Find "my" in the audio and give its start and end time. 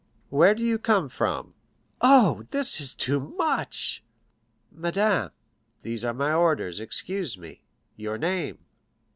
6.11-6.33